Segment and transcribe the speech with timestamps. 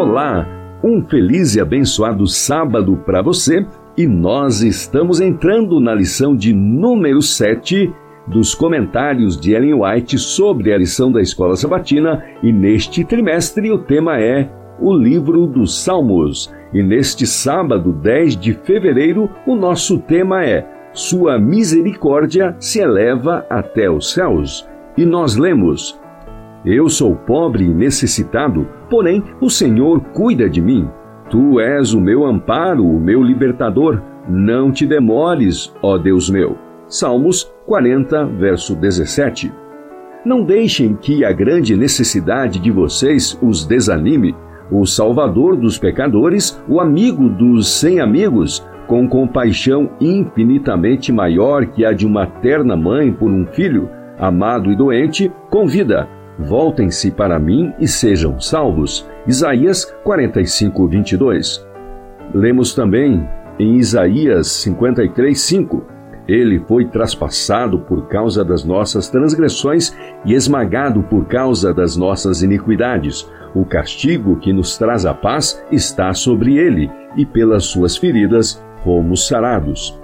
[0.00, 0.48] Olá,
[0.82, 3.66] um feliz e abençoado sábado para você
[3.98, 7.92] e nós estamos entrando na lição de número 7
[8.26, 13.76] dos comentários de Ellen White sobre a lição da Escola Sabatina e neste trimestre o
[13.76, 14.50] tema é
[14.80, 16.50] o livro dos Salmos.
[16.72, 23.90] E neste sábado, 10 de fevereiro, o nosso tema é Sua misericórdia se eleva até
[23.90, 24.66] os céus.
[24.96, 25.99] E nós lemos:
[26.64, 30.88] Eu sou pobre e necessitado, porém o Senhor cuida de mim.
[31.30, 34.02] Tu és o meu amparo, o meu libertador.
[34.28, 36.56] Não te demores, ó Deus meu.
[36.86, 39.52] Salmos 40, verso 17.
[40.24, 44.34] Não deixem que a grande necessidade de vocês os desanime
[44.70, 51.92] o Salvador dos pecadores, o amigo dos sem amigos, com compaixão infinitamente maior que a
[51.92, 53.88] de uma terna mãe por um filho,
[54.18, 56.08] amado e doente, convida:
[56.40, 59.06] Voltem-se para mim e sejam salvos.
[59.26, 61.66] Isaías 45, 22.
[62.34, 65.84] Lemos também em Isaías 53, 5.
[66.26, 73.30] Ele foi traspassado por causa das nossas transgressões e esmagado por causa das nossas iniquidades.
[73.54, 79.26] O castigo que nos traz a paz está sobre ele, e pelas suas feridas fomos
[79.26, 80.00] sarados.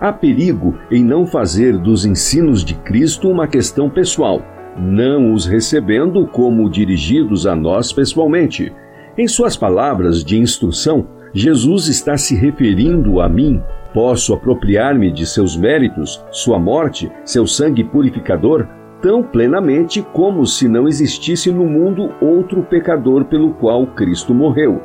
[0.00, 4.42] Há perigo em não fazer dos ensinos de Cristo uma questão pessoal,
[4.76, 8.72] não os recebendo como dirigidos a nós pessoalmente.
[9.16, 13.62] Em suas palavras de instrução, Jesus está se referindo a mim.
[13.92, 18.66] Posso apropriar-me de seus méritos, sua morte, seu sangue purificador,
[19.02, 24.80] tão plenamente como se não existisse no mundo outro pecador pelo qual Cristo morreu.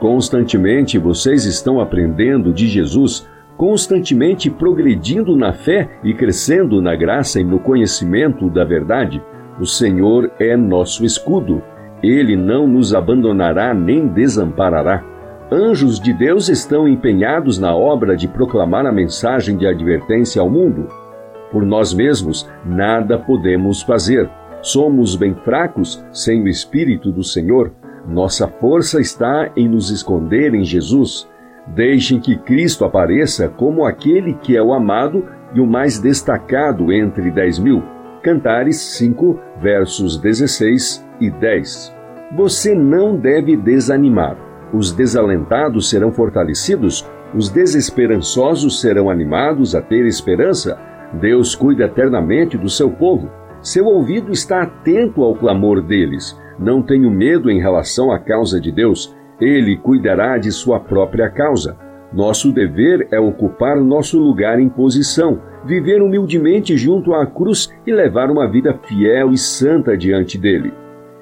[0.00, 3.28] Constantemente vocês estão aprendendo de Jesus,
[3.60, 9.22] constantemente progredindo na fé e crescendo na graça e no conhecimento da verdade.
[9.60, 11.62] O Senhor é nosso escudo.
[12.02, 15.04] Ele não nos abandonará nem desamparará.
[15.52, 20.88] Anjos de Deus estão empenhados na obra de proclamar a mensagem de advertência ao mundo.
[21.52, 24.26] Por nós mesmos, nada podemos fazer.
[24.62, 27.74] Somos bem fracos sem o Espírito do Senhor.
[28.08, 31.28] Nossa força está em nos esconder em Jesus.
[31.74, 37.30] Deixem que Cristo apareça como aquele que é o amado e o mais destacado entre
[37.30, 37.82] dez mil.
[38.22, 41.94] Cantares 5, versos 16 e 10.
[42.36, 44.36] Você não deve desanimar.
[44.72, 50.78] Os desalentados serão fortalecidos, os desesperançosos serão animados a ter esperança.
[51.14, 53.30] Deus cuida eternamente do seu povo.
[53.62, 56.38] Seu ouvido está atento ao clamor deles.
[56.58, 59.16] Não tenho medo em relação à causa de Deus.
[59.40, 61.76] Ele cuidará de sua própria causa.
[62.12, 68.30] Nosso dever é ocupar nosso lugar em posição, viver humildemente junto à cruz e levar
[68.30, 70.72] uma vida fiel e santa diante dele.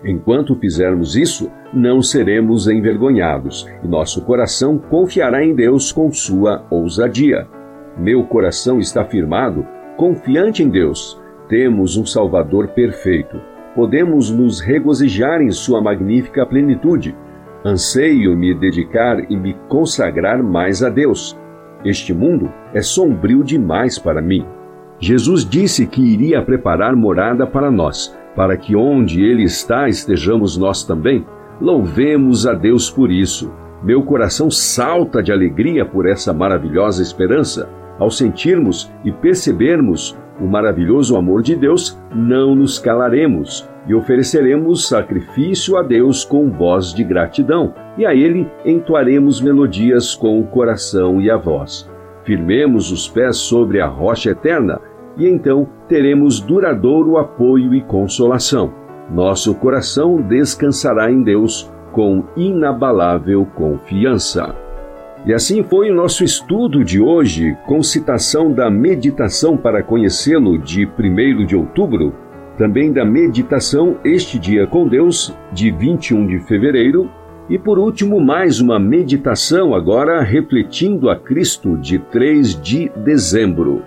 [0.05, 7.47] Enquanto fizermos isso, não seremos envergonhados e nosso coração confiará em Deus com sua ousadia.
[7.99, 9.67] Meu coração está firmado
[9.99, 13.41] Confiante em Deus, temos um Salvador perfeito.
[13.75, 17.17] Podemos nos regozijar em Sua magnífica plenitude.
[17.65, 21.37] Anseio me dedicar e me consagrar mais a Deus.
[21.85, 24.47] Este mundo é sombrio demais para mim.
[25.01, 30.85] Jesus disse que iria preparar morada para nós, para que onde Ele está estejamos nós
[30.85, 31.27] também.
[31.61, 33.53] Louvemos a Deus por isso.
[33.83, 37.69] Meu coração salta de alegria por essa maravilhosa esperança.
[37.99, 45.77] Ao sentirmos e percebermos o maravilhoso amor de Deus, não nos calaremos e ofereceremos sacrifício
[45.77, 51.31] a Deus com voz de gratidão, e a Ele entoaremos melodias com o coração e
[51.31, 51.91] a voz.
[52.23, 54.79] Firmemos os pés sobre a rocha eterna,
[55.17, 58.73] e então teremos duradouro apoio e consolação.
[59.11, 64.55] Nosso coração descansará em Deus com inabalável confiança.
[65.27, 70.87] E assim foi o nosso estudo de hoje, com citação da meditação para conhecê-lo de
[70.87, 72.15] 1 de outubro,
[72.57, 77.11] também da meditação Este Dia com Deus, de 21 de fevereiro,
[77.49, 83.83] e por último, mais uma meditação agora refletindo a Cristo, de 3 de dezembro.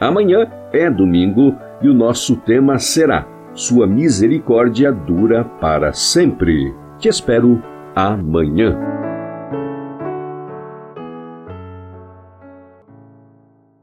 [0.00, 6.74] Amanhã é domingo e o nosso tema será Sua misericórdia dura para sempre.
[6.98, 7.62] Te espero
[7.94, 9.03] amanhã.